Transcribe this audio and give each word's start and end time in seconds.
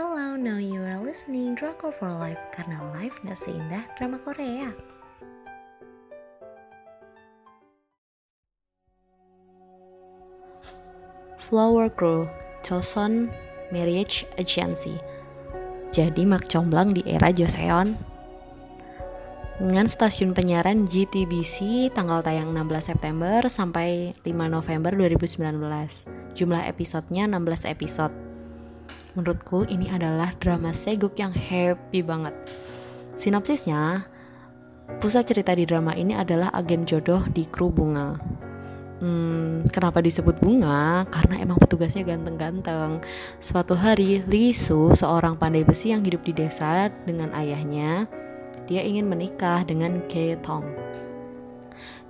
Hello, 0.00 0.32
now 0.32 0.56
you 0.56 0.80
are 0.80 0.96
listening 0.96 1.52
Drama 1.52 1.92
for 1.92 2.08
Life 2.08 2.40
karena 2.56 2.80
life 2.96 3.20
gak 3.20 3.36
seindah 3.36 3.84
drama 4.00 4.16
Korea. 4.24 4.72
Flower 11.36 11.92
Crew, 11.92 12.24
Choson 12.64 13.28
Marriage 13.68 14.24
Agency. 14.40 14.96
Jadi 15.92 16.24
Mak 16.24 16.48
Comblang 16.48 16.96
di 16.96 17.04
era 17.04 17.28
Joseon 17.28 17.92
dengan 19.60 19.84
stasiun 19.84 20.32
penyiaran 20.32 20.88
GTBC 20.88 21.92
tanggal 21.92 22.24
tayang 22.24 22.56
16 22.56 22.96
September 22.96 23.44
sampai 23.52 24.16
5 24.24 24.32
November 24.48 24.96
2019. 24.96 25.60
Jumlah 26.32 26.64
episodenya 26.64 27.28
16 27.28 27.68
episode. 27.68 28.16
Menurutku 29.18 29.66
ini 29.66 29.90
adalah 29.90 30.30
drama 30.38 30.70
seguk 30.70 31.18
yang 31.18 31.34
happy 31.34 31.98
banget. 31.98 32.30
Sinopsisnya, 33.18 34.06
pusat 35.02 35.26
cerita 35.26 35.50
di 35.50 35.66
drama 35.66 35.98
ini 35.98 36.14
adalah 36.14 36.54
agen 36.54 36.86
jodoh 36.86 37.26
di 37.34 37.42
kru 37.50 37.74
bunga. 37.74 38.14
Hmm, 39.00 39.64
kenapa 39.72 40.04
disebut 40.04 40.38
bunga? 40.38 41.08
Karena 41.08 41.40
emang 41.40 41.56
petugasnya 41.58 42.04
ganteng-ganteng. 42.04 43.00
Suatu 43.40 43.72
hari, 43.72 44.20
Lee 44.28 44.52
Su, 44.52 44.92
seorang 44.92 45.40
pandai 45.40 45.64
besi 45.64 45.90
yang 45.90 46.04
hidup 46.04 46.20
di 46.22 46.36
desa 46.36 46.92
dengan 47.08 47.32
ayahnya, 47.32 48.04
dia 48.68 48.84
ingin 48.84 49.08
menikah 49.08 49.64
dengan 49.64 50.04
Kei 50.06 50.36
Tong. 50.44 50.68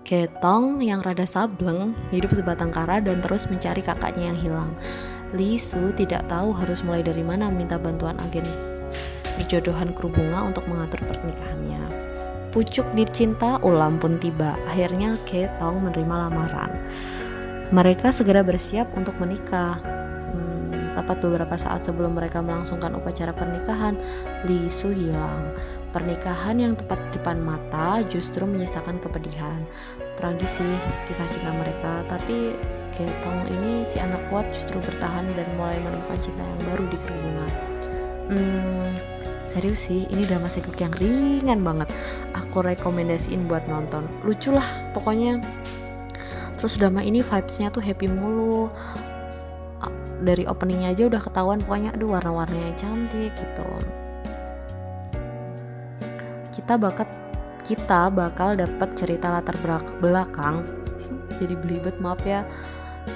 Kei 0.03 0.27
Tong 0.43 0.83
yang 0.83 1.01
rada 1.07 1.23
sableng, 1.23 1.95
hidup 2.11 2.35
sebatang 2.35 2.75
kara 2.75 2.99
dan 2.99 3.23
terus 3.23 3.47
mencari 3.47 3.81
kakaknya 3.81 4.35
yang 4.35 4.39
hilang. 4.43 4.71
Lee 5.35 5.59
Su 5.61 5.95
tidak 5.95 6.27
tahu 6.27 6.51
harus 6.55 6.83
mulai 6.83 7.07
dari 7.07 7.23
mana 7.23 7.47
meminta 7.51 7.79
bantuan 7.79 8.19
agen 8.19 8.47
perjodohan 9.41 9.97
kru 9.97 10.13
bunga 10.13 10.53
untuk 10.53 10.69
mengatur 10.69 11.01
pernikahannya. 11.09 11.81
Pucuk 12.53 12.85
dicinta 12.93 13.57
ulam 13.65 13.97
pun 13.97 14.21
tiba. 14.21 14.53
Akhirnya 14.69 15.17
Ketong 15.25 15.81
menerima 15.81 16.29
lamaran. 16.29 16.73
Mereka 17.73 18.13
segera 18.13 18.45
bersiap 18.45 18.91
untuk 18.99 19.17
menikah. 19.17 19.81
Hmm, 20.35 20.93
tepat 20.99 21.23
beberapa 21.25 21.55
saat 21.57 21.87
sebelum 21.87 22.19
mereka 22.19 22.43
melangsungkan 22.43 22.93
upacara 22.99 23.31
pernikahan, 23.33 23.97
Li 24.45 24.67
Su 24.69 24.91
hilang. 24.91 25.55
Pernikahan 25.91 26.57
yang 26.63 26.79
tepat 26.79 27.03
di 27.11 27.19
depan 27.19 27.43
mata 27.43 28.03
justru 28.07 28.47
menyisakan 28.47 29.03
kepedihan. 29.03 29.67
Tragis 30.15 30.63
sih 30.63 30.75
kisah 31.11 31.27
cinta 31.27 31.51
mereka, 31.51 32.07
tapi 32.07 32.55
Ketong 32.91 33.47
ini 33.55 33.87
si 33.87 34.03
anak 34.03 34.19
kuat 34.29 34.51
justru 34.51 34.83
bertahan 34.83 35.23
dan 35.39 35.47
mulai 35.55 35.79
menemukan 35.79 36.19
cinta 36.19 36.43
yang 36.43 36.61
baru 36.67 36.85
di 36.91 36.99
kerumunan. 36.99 37.51
Hmm, 38.31 38.91
serius 39.47 39.87
sih 39.87 40.11
ini 40.11 40.27
drama 40.27 40.51
seguk 40.51 40.75
yang 40.83 40.91
ringan 40.99 41.63
banget. 41.63 41.87
Aku 42.35 42.67
rekomendasiin 42.67 43.47
buat 43.47 43.63
nonton. 43.71 44.11
Lucu 44.27 44.51
lah 44.51 44.67
pokoknya. 44.91 45.39
Terus 46.59 46.77
drama 46.77 47.01
ini 47.01 47.23
vibesnya 47.23 47.71
tuh 47.71 47.81
happy 47.81 48.11
mulu. 48.11 48.67
Dari 50.21 50.45
openingnya 50.45 50.93
aja 50.93 51.09
udah 51.09 51.23
ketahuan 51.23 51.65
pokoknya 51.65 51.97
aduh 51.97 52.13
warna-warnanya 52.13 52.77
cantik 52.77 53.33
gitu 53.33 53.71
kita 56.71 56.87
bakat 56.87 57.11
kita 57.67 58.15
bakal 58.15 58.55
dapat 58.55 58.95
cerita 58.95 59.27
latar 59.27 59.59
belakang 59.99 60.63
jadi 61.43 61.59
belibet 61.59 61.99
maaf 61.99 62.23
ya 62.23 62.47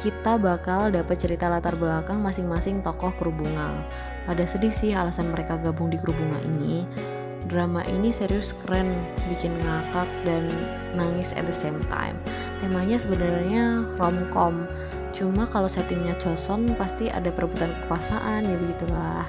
kita 0.03 0.43
bakal 0.43 0.91
dapat 0.91 1.15
cerita 1.23 1.47
latar 1.47 1.79
belakang 1.79 2.19
masing-masing 2.19 2.83
tokoh 2.83 3.15
kerubungan 3.15 3.87
pada 4.27 4.43
sedih 4.43 4.75
sih 4.75 4.91
alasan 4.91 5.31
mereka 5.31 5.55
gabung 5.63 5.87
di 5.87 6.03
grup 6.03 6.19
bunga 6.19 6.43
ini. 6.43 6.83
Drama 7.47 7.87
ini 7.87 8.11
serius 8.11 8.51
keren, 8.67 8.91
bikin 9.31 9.55
ngakak 9.63 10.11
dan 10.27 10.51
nangis 10.99 11.31
at 11.39 11.47
the 11.47 11.55
same 11.55 11.79
time. 11.87 12.19
Temanya 12.59 12.99
sebenarnya 12.99 13.87
romcom, 14.03 14.67
cuma 15.15 15.47
kalau 15.47 15.71
settingnya 15.71 16.19
Joseon 16.19 16.75
pasti 16.75 17.07
ada 17.09 17.31
perebutan 17.31 17.71
kekuasaan 17.85 18.45
ya 18.45 18.57
begitulah. 18.59 19.25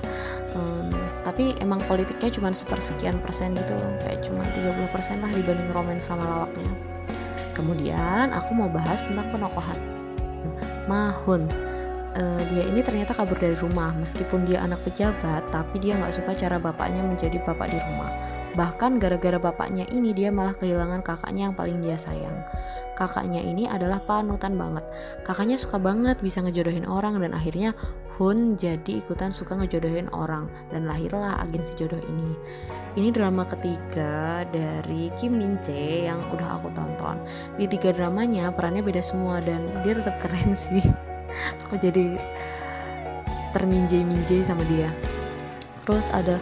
Hmm, 0.58 0.90
tapi 1.22 1.54
emang 1.62 1.78
politiknya 1.86 2.34
cuma 2.34 2.50
sepersekian 2.52 3.22
persen 3.22 3.54
gitu, 3.54 3.78
kayak 4.02 4.26
cuma 4.26 4.42
30 4.52 4.90
persen 4.90 5.22
lah 5.22 5.30
dibanding 5.30 5.70
romance 5.72 6.10
sama 6.10 6.26
lawaknya. 6.26 6.74
Kemudian 7.54 8.34
aku 8.34 8.52
mau 8.58 8.68
bahas 8.68 9.06
tentang 9.06 9.30
penokohan. 9.30 9.80
Mahun. 10.90 11.48
Uh, 12.16 12.40
dia 12.56 12.64
ini 12.68 12.80
ternyata 12.80 13.12
kabur 13.12 13.36
dari 13.38 13.56
rumah. 13.60 13.94
Meskipun 13.96 14.48
dia 14.48 14.64
anak 14.64 14.82
pejabat 14.84 15.46
tapi 15.54 15.80
dia 15.80 15.96
nggak 16.00 16.16
suka 16.16 16.32
cara 16.36 16.58
bapaknya 16.58 17.04
menjadi 17.04 17.38
bapak 17.44 17.70
di 17.72 17.80
rumah 17.80 18.25
bahkan 18.56 18.98
gara-gara 18.98 19.36
bapaknya 19.36 19.84
ini 19.92 20.16
dia 20.16 20.32
malah 20.32 20.56
kehilangan 20.56 21.04
kakaknya 21.04 21.52
yang 21.52 21.56
paling 21.56 21.84
dia 21.84 22.00
sayang. 22.00 22.44
Kakaknya 22.96 23.44
ini 23.44 23.68
adalah 23.68 24.00
panutan 24.00 24.56
banget. 24.56 24.88
Kakaknya 25.28 25.60
suka 25.60 25.76
banget 25.76 26.18
bisa 26.24 26.40
ngejodohin 26.40 26.88
orang 26.88 27.20
dan 27.20 27.36
akhirnya 27.36 27.76
Hun 28.16 28.56
jadi 28.56 29.04
ikutan 29.04 29.36
suka 29.36 29.60
ngejodohin 29.60 30.08
orang 30.16 30.48
dan 30.72 30.88
lahirlah 30.88 31.36
agensi 31.44 31.76
jodoh 31.76 32.00
ini. 32.00 32.32
Ini 32.96 33.12
drama 33.12 33.44
ketiga 33.44 34.48
dari 34.56 35.12
Kim 35.20 35.36
Min 35.36 35.60
Jae 35.60 36.08
yang 36.08 36.24
udah 36.32 36.56
aku 36.56 36.72
tonton. 36.72 37.20
Di 37.60 37.68
tiga 37.68 37.92
dramanya 37.92 38.56
perannya 38.56 38.80
beda 38.80 39.04
semua 39.04 39.44
dan 39.44 39.68
dia 39.84 40.00
tetap 40.00 40.16
keren 40.24 40.56
sih. 40.72 40.80
Aku 41.68 41.76
jadi 41.76 42.16
terminjai-minjai 43.52 44.40
sama 44.40 44.64
dia. 44.72 44.88
Terus 45.84 46.08
ada 46.16 46.40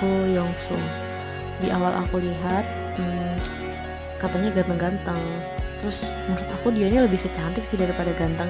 Ko 0.00 0.08
Yong 0.08 0.56
Soo 0.56 1.09
di 1.60 1.68
awal 1.68 1.92
aku 1.92 2.18
lihat 2.20 2.64
hmm, 2.96 3.36
katanya 4.16 4.50
ganteng-ganteng. 4.56 5.22
Terus 5.80 6.12
menurut 6.28 6.48
aku 6.52 6.66
dia 6.72 6.92
ini 6.92 7.00
lebih 7.04 7.20
kecantik 7.20 7.64
sih 7.64 7.80
daripada 7.80 8.12
ganteng. 8.16 8.48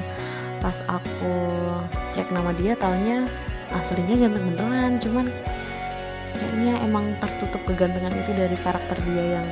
Pas 0.58 0.82
aku 0.90 1.34
cek 2.14 2.30
nama 2.34 2.50
dia 2.54 2.74
taunya 2.78 3.26
aslinya 3.74 4.26
ganteng 4.26 4.44
beneran. 4.54 4.92
Cuman 4.98 5.26
kayaknya 6.38 6.74
emang 6.86 7.14
tertutup 7.22 7.62
kegantengan 7.66 8.14
itu 8.14 8.30
dari 8.34 8.56
karakter 8.58 8.98
dia 9.06 9.40
yang 9.40 9.46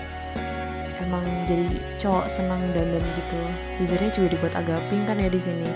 emang 0.98 1.24
jadi 1.46 1.66
cowok 2.02 2.26
senang 2.26 2.60
dandan 2.74 3.02
gitu. 3.14 3.40
Bibirnya 3.78 4.10
juga 4.10 4.28
dibuat 4.34 4.54
agak 4.58 4.82
pink 4.90 5.06
kan 5.06 5.18
ya 5.22 5.30
di 5.30 5.40
sini. 5.40 5.70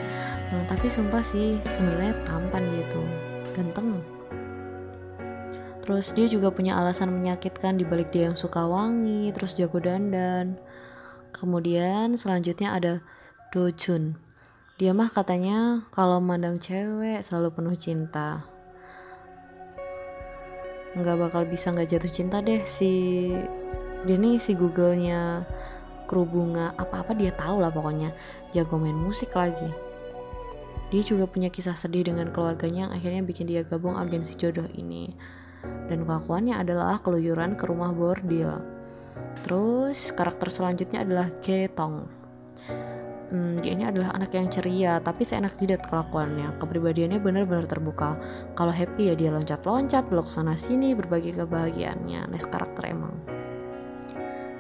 Nah 0.51 0.63
tapi 0.67 0.91
sumpah 0.91 1.23
sih 1.23 1.59
sebenarnya 1.71 2.19
tampan 2.27 2.67
gitu. 2.77 3.03
Ganteng 3.55 4.03
terus 5.83 6.15
dia 6.15 6.31
juga 6.31 6.55
punya 6.55 6.79
alasan 6.79 7.11
menyakitkan 7.11 7.77
di 7.77 7.85
balik 7.85 8.15
dia 8.15 8.31
yang 8.31 8.39
suka 8.39 8.65
wangi 8.65 9.35
terus 9.35 9.59
jago 9.59 9.83
dandan. 9.83 10.57
Kemudian 11.35 12.15
selanjutnya 12.15 12.73
ada 12.73 12.93
Dojun 13.53 14.17
dia 14.83 14.91
mah 14.97 15.07
katanya 15.15 15.87
kalau 15.95 16.19
mandang 16.19 16.59
cewek 16.59 17.23
selalu 17.23 17.55
penuh 17.55 17.77
cinta. 17.79 18.43
Nggak 20.99 21.23
bakal 21.23 21.47
bisa 21.47 21.71
nggak 21.71 21.87
jatuh 21.87 22.11
cinta 22.11 22.43
deh 22.43 22.67
si 22.67 22.91
dia 24.03 24.19
nih 24.19 24.43
si 24.43 24.59
Googlenya 24.59 25.47
kru 26.11 26.27
bunga 26.27 26.75
apa-apa 26.75 27.15
dia 27.15 27.31
tahu 27.31 27.63
lah 27.63 27.71
pokoknya. 27.71 28.11
Jago 28.51 28.75
main 28.75 28.99
musik 28.99 29.39
lagi. 29.39 29.71
Dia 30.91 31.03
juga 31.07 31.31
punya 31.31 31.47
kisah 31.47 31.79
sedih 31.79 32.03
dengan 32.11 32.35
keluarganya 32.35 32.91
yang 32.91 32.93
akhirnya 32.93 33.23
bikin 33.23 33.47
dia 33.47 33.63
gabung 33.63 33.95
agensi 33.95 34.35
jodoh 34.35 34.67
ini. 34.75 35.15
Dan 35.91 36.05
kelakuannya 36.09 36.59
adalah 36.59 36.99
keluyuran 37.03 37.55
ke 37.55 37.69
rumah 37.69 37.95
bordil. 37.95 38.63
Terus 39.45 40.13
karakter 40.13 40.49
selanjutnya 40.53 41.05
adalah 41.07 41.29
Ketong. 41.41 42.07
Hmm, 43.33 43.57
dia 43.65 43.73
ini 43.73 43.89
adalah 43.89 44.13
anak 44.13 44.37
yang 44.37 44.53
ceria, 44.53 45.01
tapi 45.01 45.25
seenak 45.25 45.57
jidat 45.57 45.89
kelakuannya. 45.89 46.61
Kepribadiannya 46.61 47.17
benar-benar 47.17 47.65
terbuka. 47.65 48.21
Kalau 48.53 48.69
happy 48.69 49.09
ya 49.09 49.15
dia 49.17 49.33
loncat-loncat, 49.33 50.05
belok 50.13 50.29
sana 50.29 50.53
sini, 50.53 50.93
berbagi 50.93 51.33
kebahagiaannya. 51.33 52.29
Nes 52.29 52.45
karakter 52.45 52.93
emang. 52.93 53.17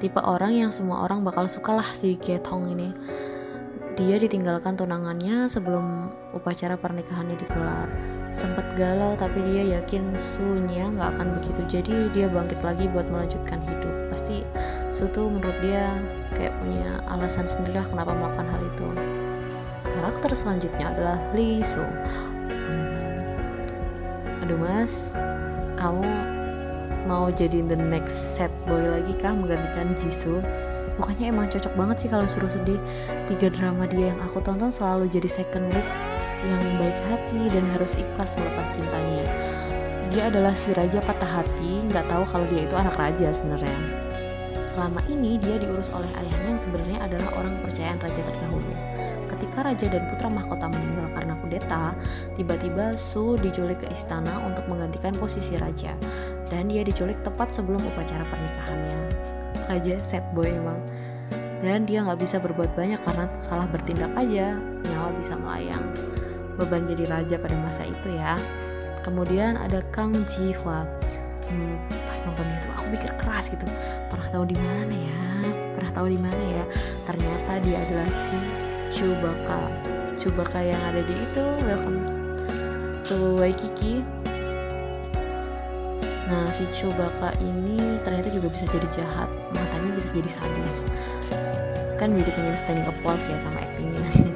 Tipe 0.00 0.18
orang 0.24 0.56
yang 0.56 0.70
semua 0.72 1.04
orang 1.04 1.20
bakal 1.20 1.46
suka 1.46 1.78
lah 1.78 1.88
si 1.92 2.16
Ketong 2.16 2.72
ini 2.72 2.90
dia 3.92 4.16
ditinggalkan 4.16 4.72
tunangannya 4.72 5.52
sebelum 5.52 6.08
upacara 6.32 6.80
pernikahannya 6.80 7.36
digelar. 7.36 8.11
Sempat 8.32 8.64
galau 8.74 9.12
tapi 9.14 9.44
dia 9.44 9.78
yakin 9.78 10.16
Sunya 10.16 10.88
nggak 10.88 11.16
akan 11.16 11.38
begitu. 11.40 11.60
Jadi 11.68 11.94
dia 12.16 12.26
bangkit 12.32 12.64
lagi 12.64 12.88
buat 12.90 13.06
melanjutkan 13.12 13.60
hidup. 13.62 14.10
Pasti 14.10 14.42
Su 14.88 15.08
tuh 15.08 15.28
menurut 15.28 15.56
dia 15.60 15.92
kayak 16.36 16.56
punya 16.60 17.00
alasan 17.12 17.44
sendiri 17.44 17.78
lah 17.80 17.86
kenapa 17.86 18.16
melakukan 18.16 18.48
hal 18.48 18.62
itu. 18.64 18.88
Karakter 19.84 20.32
selanjutnya 20.32 20.86
adalah 20.90 21.18
Lee 21.36 21.60
Su. 21.60 21.84
Hmm. 21.84 22.88
Aduh 24.42 24.58
mas, 24.58 25.14
kamu 25.78 26.08
mau 27.06 27.30
jadi 27.30 27.62
the 27.68 27.76
next 27.76 28.34
set 28.34 28.50
boy 28.64 28.80
lagi 28.80 29.12
kah 29.20 29.34
menggantikan 29.34 29.94
Jisoo? 29.98 30.42
pokoknya 30.96 31.32
emang 31.32 31.48
cocok 31.48 31.72
banget 31.74 31.96
sih 32.04 32.08
kalau 32.12 32.26
suruh 32.28 32.52
sedih 32.52 32.78
tiga 33.26 33.48
drama 33.48 33.88
dia 33.88 34.12
yang 34.12 34.20
aku 34.20 34.44
tonton 34.44 34.68
selalu 34.68 35.08
jadi 35.08 35.28
second 35.28 35.72
lead 35.72 35.86
yang 36.42 36.62
baik 36.78 36.98
hati 37.06 37.42
dan 37.54 37.64
harus 37.74 37.94
ikhlas 37.94 38.34
melepas 38.34 38.74
cintanya. 38.74 39.26
Dia 40.12 40.28
adalah 40.28 40.52
si 40.52 40.74
raja 40.76 41.00
patah 41.00 41.40
hati 41.40 41.86
nggak 41.88 42.04
tahu 42.04 42.24
kalau 42.28 42.46
dia 42.52 42.66
itu 42.66 42.74
anak 42.76 42.98
raja 42.98 43.32
sebenarnya. 43.32 43.78
Selama 44.66 45.00
ini 45.08 45.40
dia 45.40 45.56
diurus 45.56 45.88
oleh 45.88 46.08
ayahnya 46.20 46.56
yang 46.56 46.60
sebenarnya 46.60 46.98
adalah 47.00 47.28
orang 47.40 47.56
kepercayaan 47.60 47.98
raja 48.02 48.20
terdahulu. 48.20 48.72
Ketika 49.32 49.58
raja 49.64 49.86
dan 49.88 50.02
putra 50.12 50.28
mahkota 50.28 50.66
meninggal 50.68 51.08
karena 51.16 51.34
kudeta 51.40 51.84
tiba-tiba 52.36 52.94
Su 53.00 53.40
diculik 53.40 53.80
ke 53.80 53.88
istana 53.88 54.36
untuk 54.44 54.68
menggantikan 54.68 55.16
posisi 55.16 55.56
raja 55.56 55.96
dan 56.52 56.68
dia 56.68 56.84
diculik 56.84 57.16
tepat 57.24 57.48
sebelum 57.48 57.80
upacara 57.80 58.24
pernikahannya. 58.28 59.00
Raja 59.70 59.96
sad 60.02 60.24
boy 60.36 60.50
emang. 60.50 60.80
Dan 61.62 61.86
dia 61.86 62.02
nggak 62.02 62.18
bisa 62.18 62.42
berbuat 62.42 62.74
banyak 62.74 62.98
karena 63.06 63.30
salah 63.38 63.70
bertindak 63.70 64.10
aja 64.18 64.58
nyawa 64.90 65.14
bisa 65.14 65.38
melayang 65.38 65.86
beban 66.58 66.84
jadi 66.88 67.04
raja 67.08 67.36
pada 67.40 67.56
masa 67.60 67.86
itu 67.86 68.08
ya. 68.12 68.36
Kemudian 69.02 69.58
ada 69.58 69.82
Kang 69.90 70.14
Ji 70.30 70.54
Hwa 70.62 70.86
hmm, 71.52 71.76
pas 72.08 72.18
nonton 72.24 72.46
itu 72.48 72.68
aku 72.72 72.84
pikir 72.96 73.10
keras 73.20 73.52
gitu. 73.52 73.66
Pernah 74.08 74.28
tahu 74.32 74.44
di 74.48 74.56
mana 74.56 74.94
ya? 74.94 75.22
Pernah 75.76 75.92
tahu 75.92 76.06
di 76.08 76.18
mana 76.18 76.42
ya? 76.48 76.64
Ternyata 77.04 77.52
dia 77.64 77.78
adalah 77.84 78.08
si 78.16 78.38
Chewbacca. 78.92 79.60
Chewbacca 80.16 80.60
yang 80.62 80.80
ada 80.80 81.00
di 81.04 81.14
itu 81.16 81.44
welcome 81.66 81.98
to 83.04 83.36
Waikiki. 83.40 84.00
Nah, 86.32 86.48
si 86.48 86.64
Chewbacca 86.72 87.36
ini 87.44 88.00
ternyata 88.06 88.32
juga 88.32 88.48
bisa 88.48 88.64
jadi 88.72 88.88
jahat, 88.88 89.28
matanya 89.52 89.90
bisa 89.92 90.16
jadi 90.16 90.30
sadis. 90.32 90.88
Kan 92.00 92.16
jadi 92.16 92.30
pengen 92.32 92.56
standing 92.56 92.88
applause 92.88 93.28
ya 93.28 93.36
sama 93.36 93.60
actingnya 93.62 94.08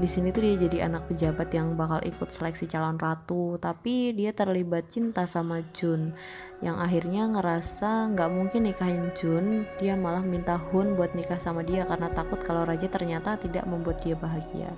di 0.00 0.08
sini 0.08 0.32
tuh 0.32 0.40
dia 0.40 0.56
jadi 0.56 0.88
anak 0.88 1.12
pejabat 1.12 1.52
yang 1.52 1.76
bakal 1.76 2.00
ikut 2.00 2.32
seleksi 2.32 2.64
calon 2.64 2.96
ratu 2.96 3.60
tapi 3.60 4.16
dia 4.16 4.32
terlibat 4.32 4.88
cinta 4.88 5.28
sama 5.28 5.60
Jun. 5.76 6.16
Yang 6.64 6.76
akhirnya 6.80 7.22
ngerasa 7.28 8.16
nggak 8.16 8.30
mungkin 8.32 8.64
nikahin 8.64 9.12
Jun 9.12 9.68
dia 9.76 10.00
malah 10.00 10.24
minta 10.24 10.56
Hun 10.56 10.96
buat 10.96 11.12
nikah 11.12 11.36
sama 11.36 11.60
dia 11.60 11.84
karena 11.84 12.08
takut 12.16 12.40
kalau 12.40 12.64
raja 12.64 12.88
ternyata 12.88 13.36
tidak 13.36 13.68
membuat 13.68 14.00
dia 14.00 14.16
bahagia. 14.16 14.72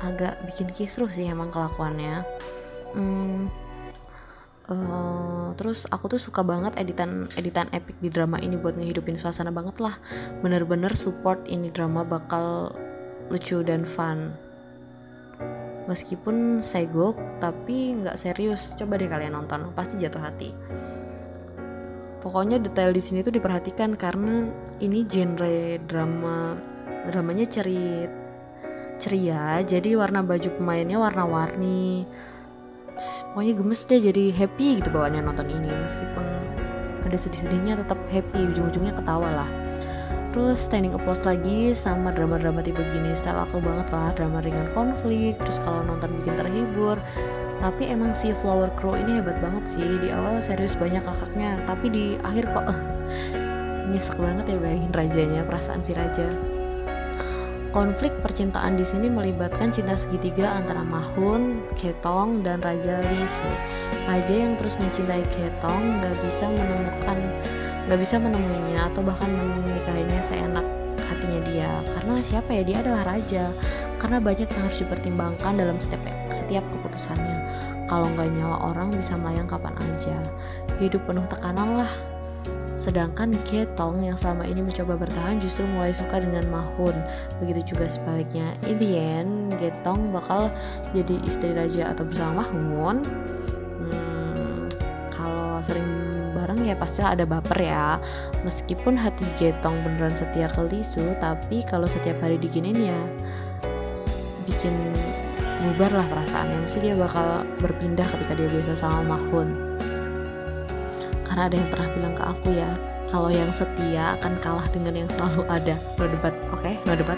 Agak 0.00 0.40
bikin 0.48 0.72
kisruh 0.72 1.12
sih 1.12 1.28
emang 1.28 1.52
kelakuannya. 1.52 2.24
Hmm, 2.96 3.52
Uh, 4.70 5.50
terus 5.58 5.90
aku 5.90 6.06
tuh 6.06 6.22
suka 6.22 6.46
banget 6.46 6.78
editan 6.78 7.26
editan 7.34 7.66
epic 7.74 7.98
di 7.98 8.06
drama 8.06 8.38
ini 8.38 8.54
buat 8.54 8.78
ngehidupin 8.78 9.18
suasana 9.18 9.50
banget 9.50 9.82
lah. 9.82 9.98
Bener-bener 10.38 10.94
support 10.94 11.50
ini 11.50 11.66
drama 11.68 12.06
bakal 12.06 12.70
lucu 13.32 13.64
dan 13.64 13.88
fun. 13.88 14.36
Meskipun 15.88 16.60
segok 16.60 17.16
tapi 17.40 17.96
nggak 17.96 18.20
serius. 18.20 18.76
Coba 18.76 19.00
deh 19.00 19.08
kalian 19.08 19.34
nonton 19.34 19.72
pasti 19.72 19.96
jatuh 19.98 20.20
hati. 20.20 20.52
Pokoknya 22.22 22.62
detail 22.62 22.94
di 22.94 23.02
sini 23.02 23.24
tuh 23.24 23.34
diperhatikan 23.34 23.98
karena 23.98 24.46
ini 24.78 25.02
genre 25.02 25.80
drama 25.90 26.54
dramanya 27.10 27.48
cerit 27.48 28.12
ceria. 29.02 29.58
Jadi 29.66 29.98
warna 29.98 30.22
baju 30.22 30.46
pemainnya 30.54 31.02
warna-warni. 31.02 32.06
Pokoknya 33.34 33.52
gemes 33.58 33.82
deh 33.90 33.98
jadi 33.98 34.30
happy 34.30 34.78
gitu 34.78 34.94
bawaannya 34.94 35.26
nonton 35.26 35.50
ini. 35.50 35.66
Meskipun 35.72 36.26
ada 37.02 37.16
sedih-sedihnya 37.18 37.82
tetap 37.82 37.98
happy. 38.06 38.54
Ujung-ujungnya 38.54 38.94
ketawa 38.94 39.42
lah 39.42 39.50
terus 40.32 40.64
standing 40.64 40.96
applause 40.96 41.28
lagi 41.28 41.76
sama 41.76 42.08
drama-drama 42.08 42.64
tipe 42.64 42.80
gini. 42.80 43.12
Style 43.12 43.44
aku 43.44 43.60
banget 43.60 43.92
lah 43.92 44.16
drama 44.16 44.40
ringan 44.40 44.72
konflik 44.72 45.36
terus 45.38 45.60
kalau 45.60 45.84
nonton 45.84 46.08
bikin 46.18 46.34
terhibur. 46.34 46.96
Tapi 47.60 47.92
emang 47.92 48.16
si 48.16 48.32
Flower 48.40 48.72
Crow 48.80 48.96
ini 48.96 49.20
hebat 49.20 49.38
banget 49.44 49.68
sih. 49.68 49.84
Di 49.84 50.08
awal 50.08 50.40
serius 50.40 50.72
banyak 50.74 51.04
kakaknya 51.04 51.60
tapi 51.68 51.92
di 51.92 52.06
akhir 52.24 52.48
kok 52.56 52.66
nyesek 53.92 54.16
banget 54.16 54.56
ya 54.56 54.58
bayangin 54.58 54.92
rajanya 54.96 55.40
perasaan 55.44 55.84
si 55.84 55.92
raja. 55.92 56.24
Konflik 57.72 58.12
percintaan 58.20 58.76
di 58.76 58.84
sini 58.84 59.08
melibatkan 59.08 59.72
cinta 59.72 59.96
segitiga 59.96 60.60
antara 60.60 60.84
Mahun, 60.84 61.64
Ketong, 61.72 62.44
dan 62.44 62.60
Raja 62.60 63.00
Lisu. 63.00 63.48
Raja 64.04 64.44
yang 64.44 64.52
terus 64.52 64.76
mencintai 64.76 65.24
Ketong 65.32 66.04
gak 66.04 66.12
bisa 66.20 66.52
menemukan, 66.52 67.16
gak 67.90 67.98
bisa 67.98 68.18
menemuinya 68.20 68.90
atau 68.92 69.02
bahkan 69.02 69.30
menikahinya 69.30 70.20
seenak 70.22 70.66
hatinya 71.10 71.40
dia. 71.46 71.70
Karena 71.96 72.14
siapa 72.22 72.50
ya 72.54 72.62
dia 72.62 72.78
adalah 72.82 73.02
raja. 73.16 73.44
Karena 73.98 74.18
banyak 74.18 74.50
yang 74.50 74.62
harus 74.66 74.78
dipertimbangkan 74.82 75.52
dalam 75.54 75.78
setiap 75.78 76.02
setiap 76.34 76.64
keputusannya. 76.74 77.38
Kalau 77.86 78.08
nggak 78.16 78.34
nyawa 78.34 78.72
orang 78.72 78.90
bisa 78.94 79.14
melayang 79.14 79.46
kapan 79.46 79.76
aja. 79.78 80.16
Hidup 80.80 81.06
penuh 81.06 81.22
tekanan 81.28 81.84
lah 81.84 81.92
Sedangkan 82.82 83.30
Ketong 83.46 84.02
yang 84.02 84.18
selama 84.18 84.42
ini 84.42 84.58
mencoba 84.58 84.98
bertahan 84.98 85.38
justru 85.38 85.62
mulai 85.70 85.94
suka 85.94 86.18
dengan 86.18 86.42
Mahun. 86.50 86.96
Begitu 87.38 87.76
juga 87.76 87.86
sebaliknya. 87.86 88.58
In 88.66 88.82
the 88.82 89.54
Getong 89.60 90.10
bakal 90.10 90.50
jadi 90.90 91.14
istri 91.22 91.54
raja 91.54 91.94
atau 91.94 92.02
bersama 92.02 92.42
Mahun. 92.50 93.06
Hmm, 93.78 94.66
kalau 95.14 95.62
sering 95.62 96.01
ya 96.72 96.76
pasti 96.80 97.04
ada 97.04 97.28
baper 97.28 97.58
ya. 97.60 98.00
Meskipun 98.42 98.96
hati 98.96 99.28
Getong 99.36 99.84
beneran 99.84 100.16
setia 100.16 100.48
ke 100.48 100.64
Lisu, 100.66 101.12
tapi 101.20 101.62
kalau 101.68 101.84
setiap 101.84 102.18
hari 102.24 102.40
diginin 102.40 102.76
ya 102.76 103.00
bikin 104.48 104.74
bubar 105.62 105.92
lah 105.92 106.06
perasaannya. 106.08 106.64
Mesti 106.64 106.78
dia 106.80 106.94
bakal 106.96 107.44
berpindah 107.60 108.08
ketika 108.08 108.32
dia 108.34 108.48
biasa 108.48 108.72
sama 108.80 109.16
Mahun 109.16 109.72
karena 111.32 111.48
ada 111.48 111.56
yang 111.56 111.70
pernah 111.72 111.88
bilang 111.96 112.12
ke 112.12 112.24
aku 112.28 112.48
ya 112.52 112.70
kalau 113.08 113.32
yang 113.32 113.48
setia 113.56 114.20
akan 114.20 114.36
kalah 114.44 114.68
dengan 114.68 114.92
yang 114.92 115.08
selalu 115.08 115.48
ada 115.48 115.80
no 115.96 116.04
debat 116.04 116.36
oke 116.52 116.60
okay? 116.60 116.76
no 116.84 116.92
debat 116.92 117.16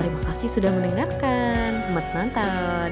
terima 0.00 0.16
kasih 0.24 0.48
sudah 0.48 0.72
mendengarkan 0.72 1.84
selamat 1.84 2.06
nonton 2.16 2.90